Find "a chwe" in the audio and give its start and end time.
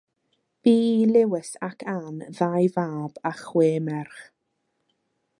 3.31-3.69